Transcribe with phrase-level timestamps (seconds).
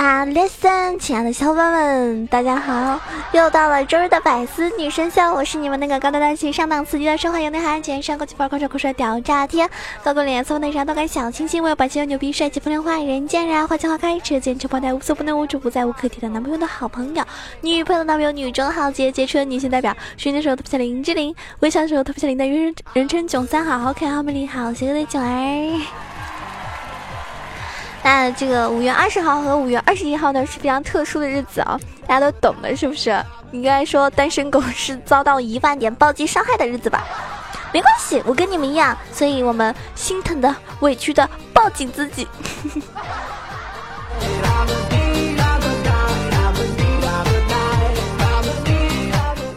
[0.00, 2.98] 啊，listen，亲爱的小伙伴们，大家好！
[3.32, 9.68] 又到了周日的百思女神秀，我是你们那个高大大气、上档次、低调奢华有内涵、全身高级范儿、狂拽酷帅屌炸天、
[10.02, 17.22] 高过脸、色内啥都敢小清新、我有霸气又牛逼、帅气风流花、人见人爱、花见花开、车见车爆胎、无所不能、无处不在、无可替代男朋友的好朋友、
[17.60, 26.09] 女朋友的男朋友、女中豪杰、杰出的女性代表、睡的时候特别像林志玲、微笑的时候特别像林黛玉，人称囧三好、好可爱、好美丽、好邪恶的囧儿。
[28.02, 33.22] 那这个五月二十号和五月二十一号呢是非常特殊的日子啊，大家都懂的，是不是？
[33.52, 37.04] 应该说单身狗是遭到一万点暴击伤害的日子吧？
[37.72, 42.26] 没关系，我跟你们一样，所以我们心疼的、委屈的抱紧自己。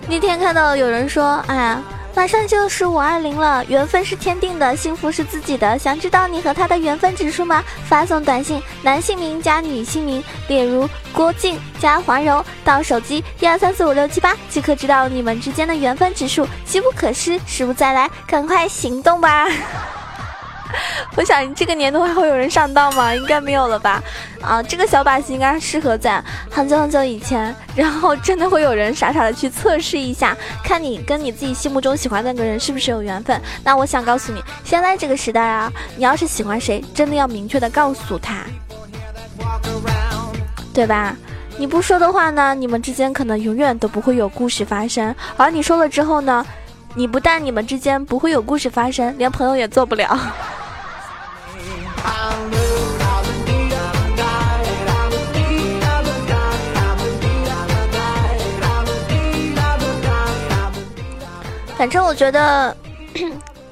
[0.07, 1.81] 那天看到有人说，哎呀。
[2.15, 5.77] 马上就是五二零了，缘分是天定的，幸福是自己的。
[5.79, 7.63] 想知道你和他的缘分指数吗？
[7.85, 16.47] 发送短信，男姓名加女姓名，例如郭靖加黄蓉，到手机一二三四五六七八，即可知道你们之间的缘分指数。
[16.65, 19.47] 机不可失，时不再来，赶快行动吧！
[21.15, 23.13] 我想这个年头还会有人上当吗？
[23.13, 24.03] 应该没有了吧。
[24.41, 33.39] 啊，这个小把戏应该适合在很久很久以前，然后真的会有人傻傻的去测试一下，看你跟你自己心目中喜欢的那个人是不是有缘分。
[33.63, 38.43] 那我想告诉你，现在这个时代啊，你要是喜欢谁，真的要明确的告诉他，
[40.73, 41.15] 对吧？
[41.55, 46.43] 你不说的话呢，你们之间可能永远都不会有故事发生；而你说了之后呢，
[46.95, 50.19] 你不但你们之间不会有故事发生，连朋友也做不了。
[61.83, 62.73] 反正我觉得，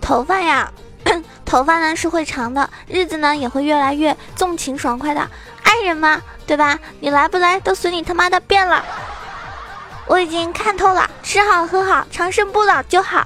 [0.02, 0.70] 头发呀，
[1.46, 5.26] 头发呢是会长的，日子呢也会越来越纵情爽快的。
[5.64, 6.78] 爱人嘛，对吧？
[7.00, 8.84] 你来不来都随你他妈的便了。
[10.08, 13.26] 我已经看透了，吃好喝好，长生不老就好。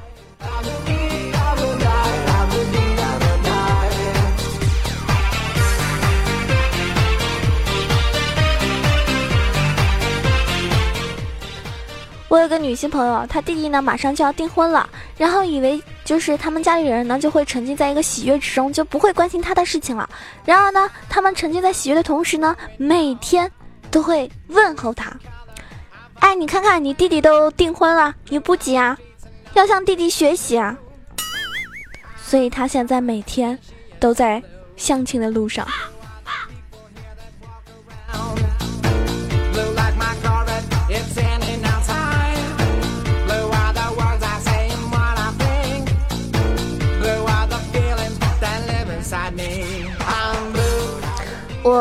[12.36, 20.10] 我有个女性朋友，她弟弟呢马上就要订婚了，然后以为就是他们家里人呢就会沉浸在一个喜悦之中，就不会关心她的事情了。
[20.44, 23.50] 然而呢，他们沉浸在喜悦的同时呢，每天
[23.90, 25.16] 都会问候他
[26.20, 28.98] ：“哎，你看看你弟弟都订婚了，你不急啊？
[29.54, 30.78] 要向弟弟学习啊！”
[32.22, 33.58] 所以，他现在每天
[33.98, 34.44] 都在
[34.76, 35.66] 相亲的路上。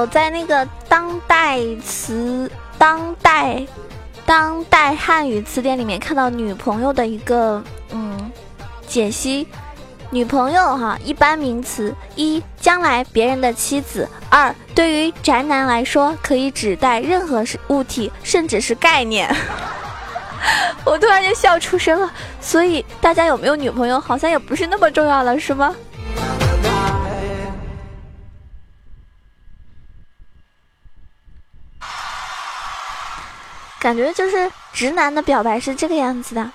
[0.04, 3.66] 我在那个当代词、当代、
[4.26, 8.30] 当代汉语词典里面看到女朋友的一个嗯
[8.86, 9.48] 解析，
[10.10, 19.34] 女朋友哈，一般名词：一、将来别人的妻子；二、对于宅男来说，可以指代任何是物体，甚至是概念。
[20.84, 22.12] 我突然就笑出声了。
[22.42, 25.74] 所以大家有没有女朋友，好像也不是那么重要了，是吗？
[33.84, 36.50] 感觉就是直男的表白是这个样子的。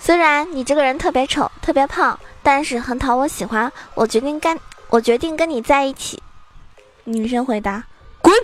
[0.00, 3.72] 虽然你这个人特别丑、特别胖，但是很讨我喜欢。
[3.94, 4.58] 我决定跟，
[4.88, 6.20] 我决定跟你在一起。
[7.04, 7.84] 女生回答：
[8.20, 8.34] 滚。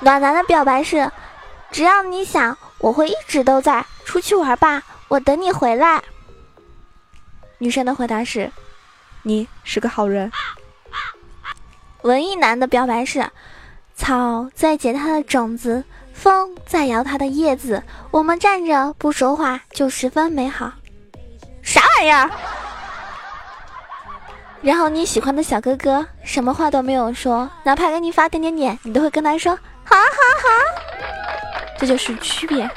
[0.00, 1.08] 暖男的表白是：
[1.70, 3.86] 只要你想，我会一直都在。
[4.04, 6.02] 出去玩吧，我等你回来。
[7.58, 8.50] 女生的回答是：
[9.22, 10.32] 你是个好人。
[12.00, 13.30] 文艺男的表白是：
[13.94, 15.84] 草在结它的种子。
[16.22, 17.82] 风在摇它的叶子，
[18.12, 20.70] 我们站着不说话就十分美好。
[21.62, 22.30] 啥玩意儿？
[24.60, 29.52] 然后你喜欢的小哥哥什么话都没有说，哪怕给你发点点点，你都会跟他说
[29.82, 30.00] 好好
[30.38, 30.48] 好。
[31.76, 32.70] 这就是区别。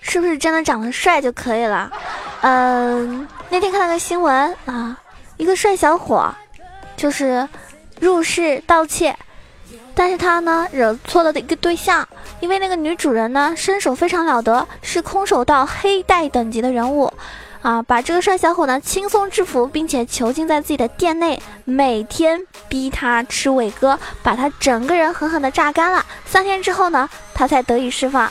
[0.00, 1.92] 是不是真的长得帅就可以了？
[2.40, 3.28] 嗯。
[3.50, 4.98] 那天看了个新闻啊，
[5.36, 6.32] 一个帅小伙，
[6.96, 7.48] 就是
[7.98, 9.16] 入室盗窃，
[9.94, 12.06] 但是他呢惹错了的一个对象，
[12.40, 17.10] 因为那个女主人呢身手非常了得，是空手道黑带等级的人物，
[17.62, 26.04] 啊，把这个帅小伙呢轻松制服，并且囚禁在自己的店内，每天逼他吃伟哥，把他整个人狠狠的榨干了。
[26.26, 28.30] 三天之后呢，他才得以释放。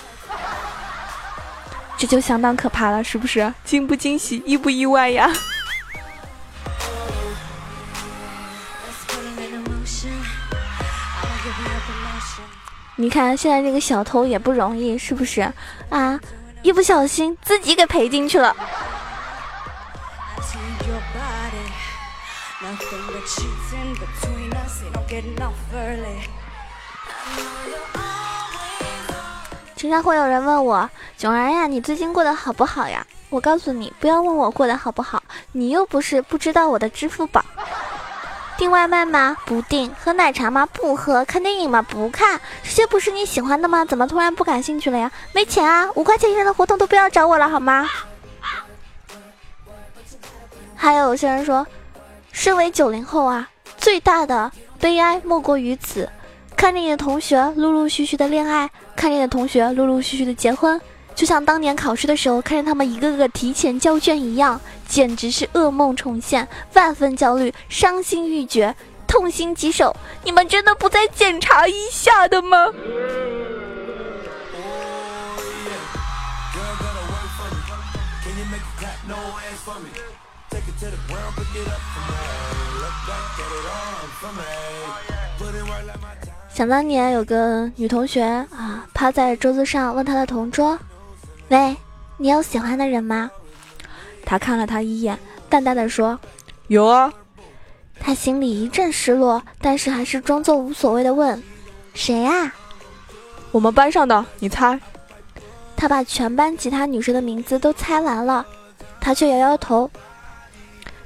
[1.97, 3.51] 这就相当可怕了，是不是？
[3.65, 5.31] 惊不惊喜，意不意外呀？
[12.99, 15.41] 你看，现在这个小偷也不容易，是不是
[15.89, 16.19] 啊？
[16.63, 18.55] 一不小心自己给赔进去了。
[29.77, 30.89] 经常会有人问我，
[31.19, 33.05] 囧儿呀，你最近过得好不好呀？
[33.29, 35.21] 我告诉你，不要问我过得好不好，
[35.51, 37.45] 你又不是不知道我的支付宝。
[38.57, 39.37] 订外卖吗？
[39.45, 39.93] 不订。
[40.03, 40.65] 喝奶茶吗？
[40.65, 41.23] 不喝。
[41.25, 41.79] 看电影吗？
[41.83, 42.41] 不看。
[42.63, 43.85] 这些不是你喜欢的吗？
[43.85, 45.11] 怎么突然不感兴趣了呀？
[45.31, 45.87] 没钱啊！
[45.93, 47.87] 五块钱以上的活动都不要找我了，好吗？
[50.75, 51.67] 还有些人说，
[52.31, 53.47] 身为九零后啊，
[53.77, 56.09] 最大的悲哀莫过于此：
[56.57, 60.81] 看着你的同学陆陆续续的恋爱，看着你的同学陆陆续续的结婚。
[61.13, 68.75] 就像当年考试的时候，看着他们一个个提前交卷一样，简直是噩梦重现，万分焦虑，伤心欲绝，
[69.07, 69.95] 痛心疾首。
[70.23, 72.67] 你们真的不再检查一下的吗？
[86.57, 90.75] 想当年有个女同学啊，趴在桌子上问她的同桌。
[91.49, 91.77] 喂，
[92.17, 93.29] 你有喜欢的人吗？
[94.25, 95.15] 他看了她一眼，
[95.47, 96.19] 淡淡的说
[96.65, 97.13] ：“有啊。”
[98.01, 101.39] 他心里一阵失落，但是还是装作无所谓的问
[101.93, 102.51] ：“谁啊
[103.53, 104.79] ？”“我们班上的，你猜。”
[105.77, 108.43] 他把全班其他女生的名字都猜完了，
[108.99, 109.87] 他却摇摇头。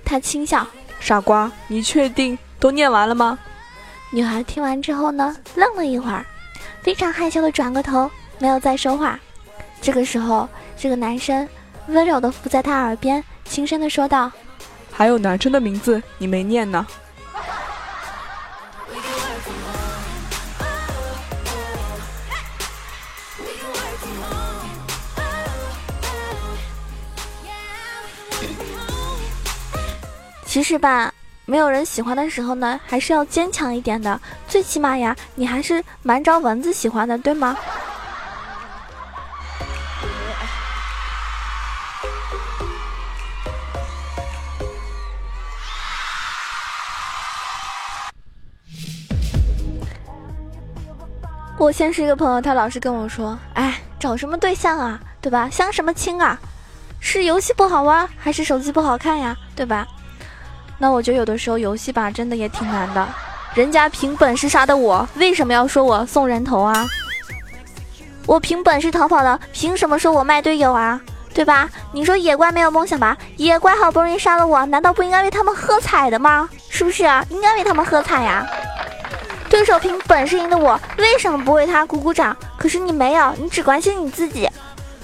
[0.06, 0.66] 他轻笑
[1.02, 3.38] ：“傻瓜，你确定都念完了吗？”
[4.14, 6.26] 女孩听完之后呢，愣了一会儿，
[6.84, 9.18] 非常害羞的转过头，没有再说话。
[9.82, 10.48] 这个时候，
[10.78, 11.48] 这个男生
[11.88, 14.30] 温柔的附在她耳边，轻声的说道
[14.92, 16.86] ：“还有男生的名字你没念呢。”
[30.46, 31.14] 其实吧，
[31.46, 34.20] 没有人喜欢的时候呢，还是要坚强一点的。
[34.48, 37.58] 最起码呀，你还是蛮招蚊子喜欢的，对吗？
[51.58, 55.48] 我先是一个朋友，他老是跟我说：“哎，找什么对象啊，对吧？
[55.50, 56.40] 相什么亲啊？
[57.00, 59.86] 是游戏不好玩，还是手机不好看呀，对吧？”
[60.82, 63.08] 那我觉得有的时候游戏吧，真的也挺难的。
[63.54, 66.88] 人家凭本事杀的我，为什么要说我送人头啊？
[68.26, 71.00] 我凭本事逃跑的，凭什么说我卖队友啊？
[71.36, 71.70] 对吧？
[71.92, 73.16] 你说野怪没有梦想吧？
[73.38, 76.50] 野怪好不容易杀了我，难道不应该为他们喝彩的吗？
[76.68, 77.24] 是不是啊？
[77.30, 78.44] 应该为他们喝彩呀？
[79.52, 82.36] 对手凭本事赢的我，为什么不为他鼓鼓掌？
[82.58, 84.50] 可是你没有，你只关心你自己。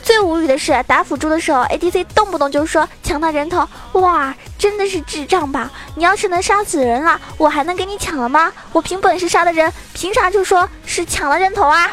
[0.07, 3.67] 最无语的是，打辅助的时候，ADC 动不动就说抢他人头，
[3.99, 5.69] 哇，真的是智障吧？
[5.95, 8.49] 你要是能杀死人了，我还能给你抢了吗？
[8.71, 11.91] 我凭本事杀的人，凭啥就说是抢了人头啊？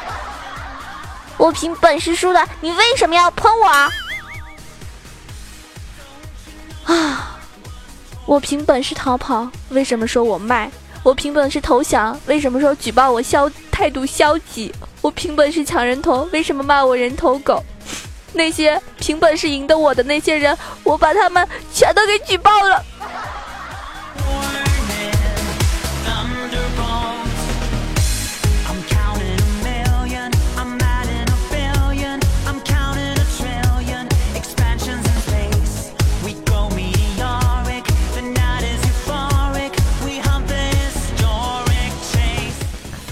[1.37, 3.91] 我凭本事输的，你为什么要喷我啊？
[8.27, 10.71] 我凭本事逃跑，为什么说我卖？
[11.03, 14.73] 我凭本事投降，为什么说举报我消态度消极？
[15.01, 17.61] 我凭本事抢人头，为什么骂我人头狗？
[18.35, 22.85] 那些凭本事赢得我的那些人，我把他们全都给举报了。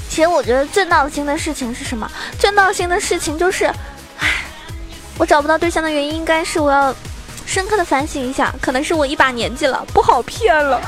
[0.09, 2.09] 其实我觉得最闹心的事情是什么？
[2.39, 3.73] 最闹心的事情就是，
[5.23, 6.93] 我找不到对象的原因应该是我要
[7.47, 10.81] 深刻的反省一下，可能是我一把年纪了，不好骗了。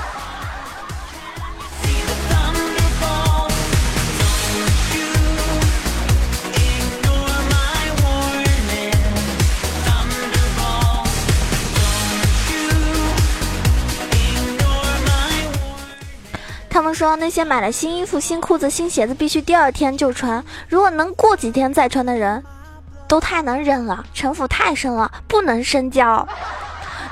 [16.69, 22.43] 他们说那些买了新衣服、新裤子、新鞋子必须第二天就穿，如果能过几天再穿的人，
[23.07, 26.27] 都太能忍了，城府太深了，不能深交。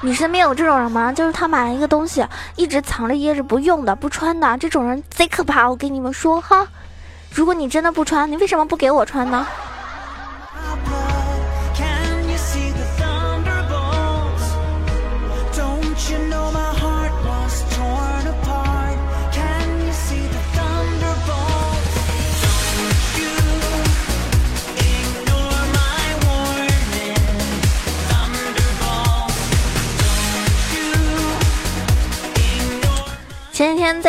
[0.00, 1.12] 你身边有这种人吗？
[1.12, 5.68] 就是他买了一个东西，一直藏着掖着不用的、不穿的，这种人贼可怕。
[5.70, 6.66] 我跟你们说哈，
[7.30, 9.46] 如果你真的不穿，你为什么不给我穿呢？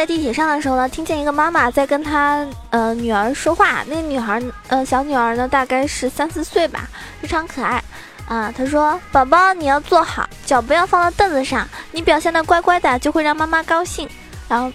[0.04, 3.86] 在地铁上的时候呢，听见一个妈妈在跟她呃女儿说话。
[3.88, 6.90] 那个女孩呃小女儿呢，大概是三四岁吧，
[7.22, 7.82] 非常可爱
[8.28, 8.54] 啊。
[8.54, 14.06] 她说：“宝宝，你要坐好，脚不要放到凳子上，你表现的乖乖的，就会让妈妈高兴。”
[14.50, 14.70] 然后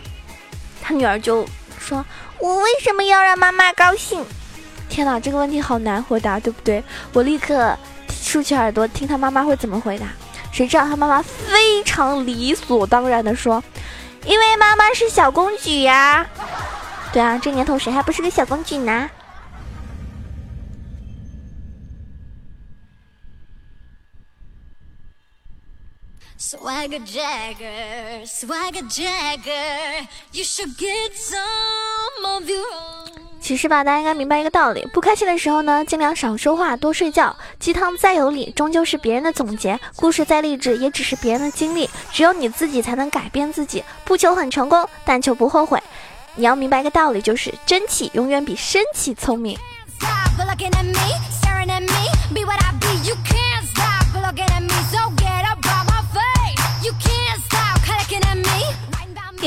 [0.81, 1.47] 她女儿就
[1.79, 2.03] 说
[2.41, 4.25] ：“我为什么要让妈妈高兴？”
[4.89, 6.83] 天哪，这个问题好难回答，对不对？
[7.13, 7.77] 我立刻
[8.09, 10.07] 竖起耳朵听她妈妈会怎么回答。
[10.51, 13.63] 谁知道她妈妈非常理所当然的说。
[14.25, 16.27] 因为妈妈是小公举呀，
[17.13, 19.11] 对啊，这年头谁还不是个小公举呢
[26.39, 33.28] ？Swagger Jagger, Swagger Jagger, you should get some of your own.
[33.41, 37.35] 其实吧，大家应该明白一个道理：不开心的时候呢，尽量少说话，多睡觉。
[37.59, 41.89] 鸡汤再有理，终究是别人的总结；故事再励志，也只是别人的经历。
[42.13, 43.83] 只有你自己才能改变自己。
[44.05, 45.83] 不求很成功，但求不后悔。
[46.35, 49.59] 你要明白一个道理，就是真气永远比生气聪明。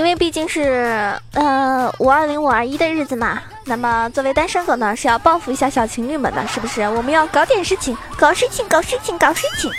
[0.01, 6.81] 因为毕竟是呃五二零五二一的日子嘛，那么作为单身狗呢，是要报复一下小情侣们的，是不是？
[6.81, 9.71] 我们要搞点事情，搞事情，搞事情，搞事情。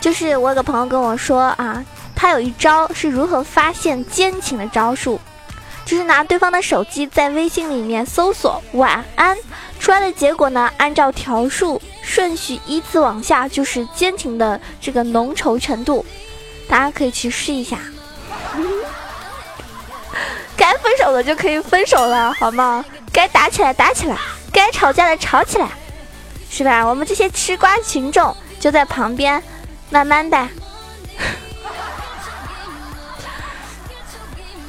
[0.00, 1.84] 就是我有个朋友跟我说啊，
[2.16, 5.20] 他有一招是如何发现奸情的招数，
[5.84, 9.36] 就是拿对方的手机在微信里面搜索“晚安”，
[9.78, 16.02] 出来的结果呢，按照条数顺序依次往下，就是奸情的这个浓稠程度。
[16.70, 17.76] 大家可以去试一下，
[20.56, 22.84] 该分手的就可以分手了，好吗？
[23.12, 24.16] 该打起来打起来，
[24.52, 25.68] 该吵架的吵起来，
[26.48, 26.86] 是吧？
[26.86, 29.42] 我们这些吃瓜群众就在旁边，
[29.90, 30.48] 慢慢的，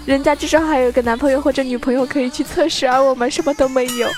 [0.08, 4.10] 人家至少还有个男朋友或者女朋友可以去测试，而我们什么都没有。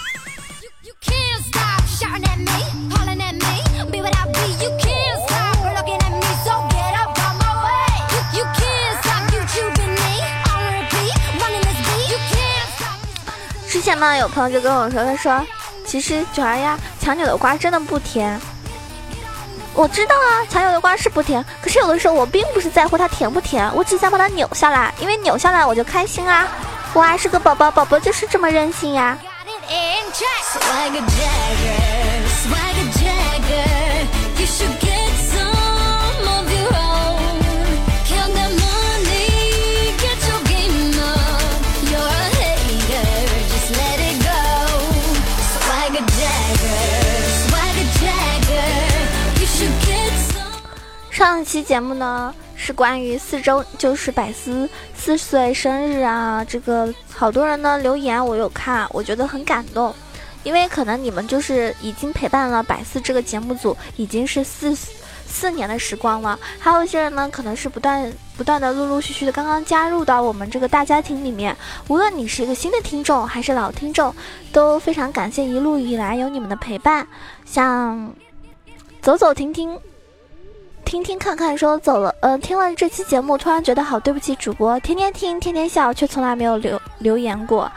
[13.83, 15.45] 前呢，有朋友就跟我说，他说
[15.85, 18.39] ：“其实九儿呀，强扭的瓜真的不甜。”
[19.75, 26.47] 我知道啊，强扭的瓜是不甜，可是有的时候我并不是在乎它甜不甜，我只想把它扭下来，因为扭下来我就开心啊！
[26.93, 29.17] 我还是个宝宝，宝宝就是这么任性呀。
[51.13, 59.93] 上一期节目呢是关于四周，就是百思四岁生日啊，这个好多人呢留言，我有看，我觉得很感动，
[60.41, 64.75] 因为可能你们就是已经陪伴了百思这个节目组已经是四
[65.27, 71.55] 四年的时光了，还有一些人呢可能是不断不断的陆陆续续的刚刚加入到我们这个大家庭里面，
[71.89, 74.11] 无论你是一个新的听众还是老听众，
[74.51, 77.07] 都非常感谢一路以来有你们的陪伴，
[77.45, 78.11] 像
[78.99, 79.79] 走走停停。
[80.85, 87.71] 听听看看，说走了，呃，听了这期节目，突然觉得好对不起主播，天天听，天天笑，却从来没有留留言过。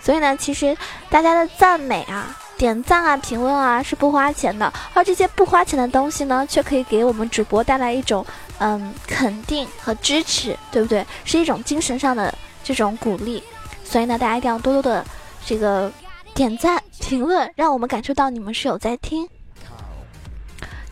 [0.00, 0.76] 所以呢，其实
[1.10, 8.24] 大家的赞美啊、点赞啊、评论啊是不花钱的，而这些不花钱的东西呢，却可以给我们主播带来一种
[8.58, 11.04] 嗯肯定和支持，对不对？
[11.24, 13.42] 是一种精神上的这种鼓励。
[13.84, 15.04] 所以呢，大家一定要多多的
[15.44, 15.92] 这个
[16.34, 19.28] 点赞、评论，让我们感受到你们是有在听。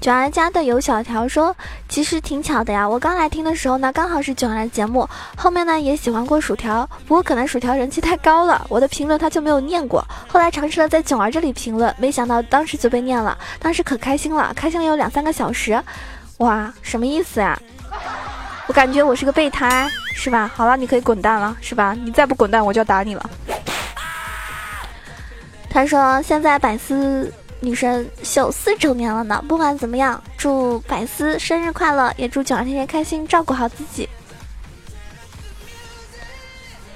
[0.01, 1.55] 九儿家的有小条说，
[1.87, 2.89] 其实挺巧的呀。
[2.89, 10.03] 我刚来听的时候呢，刚好是九儿的节目，后面呢也喜欢过薯条，不过可能薯条人气太高了，我的评论他就没有念过。
[10.27, 15.79] 后来尝试了在九儿这里评论，没想到当时就被念了，当时可开心了，开心了有两三个小时。
[16.39, 17.61] 哇，什么意思呀？
[18.69, 20.51] 我感觉我是个备胎，是吧？
[20.55, 21.93] 好了，你可以滚蛋了，是吧？
[21.93, 23.31] 你再不滚蛋，我就要打你了。
[25.69, 34.09] 他说现在百思女神秀四周年了呢，不管怎么样，祝百思生日快乐，也祝九儿天天开心，照顾好自己。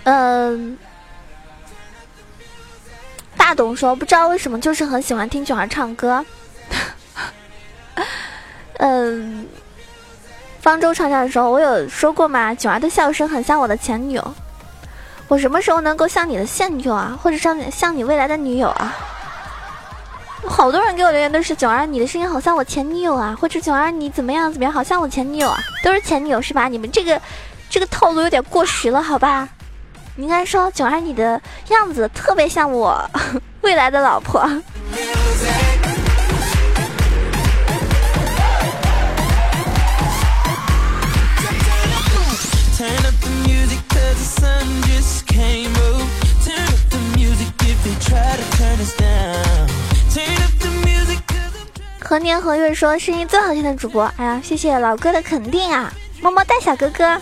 [0.04, 0.78] 嗯。
[3.36, 6.24] 大董说：“不知道为什么，就是很喜欢听囧儿唱歌。
[8.78, 9.46] ”嗯，
[10.62, 12.54] 方舟唱唱说：“我有说过吗？
[12.54, 14.34] 囧儿的笑声很像我的前女友。
[15.28, 18.96] 我什么时候能够像你的现女友啊，或者像像你未来的女友啊？”
[20.56, 26.68] 好多人给我留言都是：“九儿，你的声音好像我前女友啊，或者九儿你怎么样怎么样，好像我前女友啊，都是前女友是吧？
[26.68, 27.20] 你们这个
[27.68, 29.48] 这个套路有点过时了，好吧？”
[30.14, 33.04] 你应该说，九儿，你的样子特别像我
[33.62, 34.48] 未来的老婆。
[52.06, 57.18] 何年何月说声音最好听的主播，哎呀，谢谢老哥的肯定啊，么么哒，小哥哥。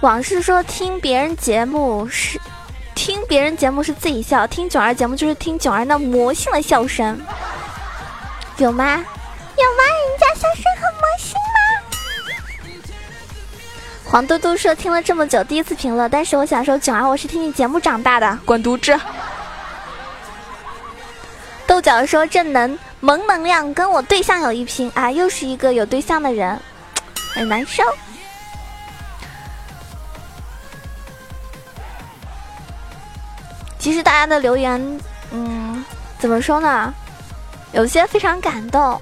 [0.00, 2.40] 往事说听别人节目是
[2.94, 7.20] 听别人节目是自己笑，听囧儿节目就是听囧儿那魔性的笑声，
[8.58, 8.84] 有吗？
[8.94, 9.82] 有吗？
[10.06, 11.58] 人家笑声很魔性吗？
[14.04, 18.96] 黄嘟嘟说听了这么久第一次评论，但是我想说囧儿我是听你节目长大的，滚犊子！
[21.66, 26.58] 豆角说正能萌能量跟我对象有一拼啊，又是一个有对象的人，
[27.34, 27.82] 很难受。
[33.78, 35.00] 其实大家的留言，
[35.32, 35.84] 嗯，
[36.18, 36.94] 怎么说呢？
[37.72, 38.98] 有些非常感动，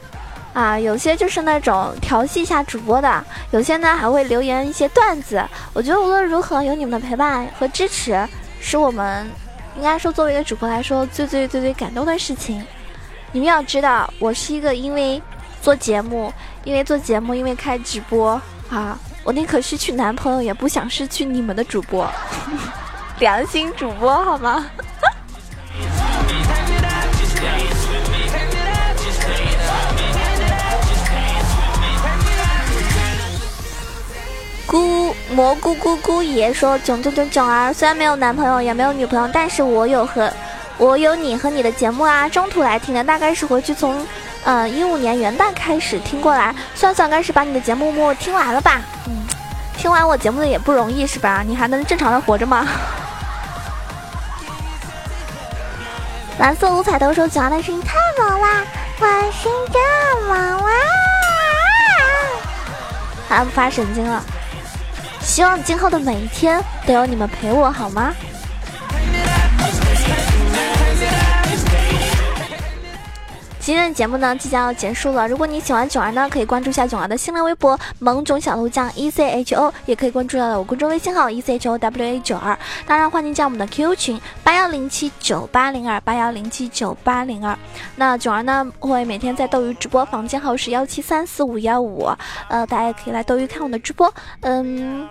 [0.52, 5.40] 啊，有些就是那种调戏一下主播的，有些呢还会留言一些段子。
[5.73, 8.28] 我觉得无论如何，有你们的陪伴和支持，
[8.61, 9.30] 是我们
[9.76, 12.66] 应该说作为一个主播来说最最最最感动的事情。
[13.35, 15.21] 你们要知道，我是一个因为
[15.62, 16.31] 做节目，
[16.64, 18.40] 因为做节目，因为开直播
[18.71, 22.07] 啊，我宁可失去男朋友，也不想失去你们的主播。
[23.18, 24.66] 良心主播好吗？
[34.66, 40.31] 姑蘑菇姑姑爷说：“囧囧囧囧儿，虽然没有男朋友，也没有女朋友，但是我有和
[40.83, 42.29] 我有你和你的节目啊。
[42.29, 44.05] 中途来听的，大概是回去从
[44.42, 48.81] 呃一五年元旦开始听过来，算算该是把你的节目默听完了吧。
[49.07, 49.23] 嗯，
[49.79, 51.45] 听完我节目的也不容易是吧？
[51.47, 52.66] 你还能正常的活着吗？”
[56.40, 58.64] 蓝色五彩都说：“九儿的声音太萌啦，
[58.99, 59.79] 我是这
[60.27, 60.71] 么萌哇！”
[63.29, 64.21] 还不发神经了。
[65.21, 68.12] 希望今后的每一天都有你们陪我，好吗？
[73.64, 82.59] 今天的节目呢即将要结束了，如果你喜欢囧儿呢，可以关注一下囧儿的新浪微博“萌囧小鹿酱 E C H O”，也可以关注到我公众微信号 “E C H O W A 九二”。
[82.88, 87.57] 当然，欢迎加我们的 QQ 群八幺零七九八零二八幺零七九八零二。
[87.94, 92.11] 那囧儿呢会每天在斗鱼直播，房间号是幺七三四五幺五，
[92.48, 95.09] 呃，大家也可以来斗鱼看我的直播，嗯。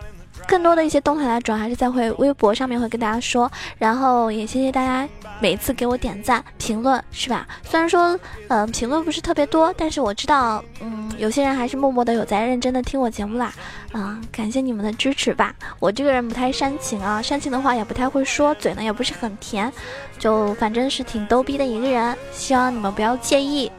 [0.47, 5.07] 更多的一些动态呢，主要还是在会微博上面会跟大家说，然后也谢谢大家
[5.39, 7.47] 每次给我点赞、评论，是吧？
[7.63, 13.53] 虽然说，嗯，评论不是特别多，但是我知道，嗯，有些人还是默默的有在认真的听我节目啦，
[13.91, 15.55] 啊，感谢你们的支持吧。
[15.79, 19.71] 我这个人不太煽情啊，煽情的话也不太会说，嘴呢也不是很甜，
[20.19, 23.71] 就反正是挺逗逼的一个人，希望你们不要介意，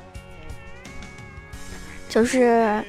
[2.08, 2.82] 就是。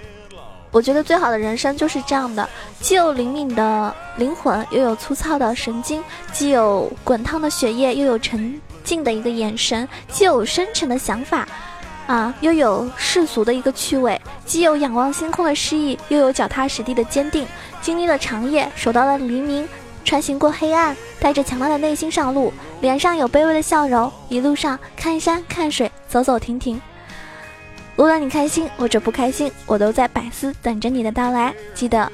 [0.74, 2.50] 我觉得最好的人生就是这样的，
[2.82, 6.02] 既有灵敏的灵魂，又有粗糙的神经；
[6.34, 11.48] 既有滚烫的血液，又有沉静的一个眼神；既有深沉的想法，
[12.08, 17.48] 啊，又有世俗的一个趣味；既有仰望星空的诗意，又有脚踏实地的坚定。
[17.80, 19.70] 经历了长夜，守到了黎明，
[20.04, 26.82] 穿行过黑暗，带着强大的内心上路，脸上有卑微的笑容，一路上看山看水，走走停停。
[27.96, 31.54] 无论你开心或者不开心，我都在百思等着你的到来。
[31.74, 32.12] 记得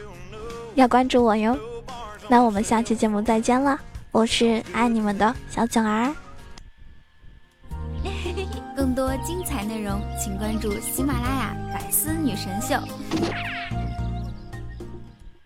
[0.75, 1.57] 要关注我哟。
[2.27, 3.79] 那我们下期节目再见了，
[4.11, 6.13] 我是爱你们的小囧儿。
[8.75, 12.75] 更多精彩内容，请关注喜马拉雅《百思女神秀》。